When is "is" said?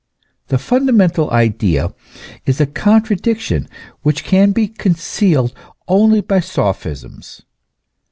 2.47-2.59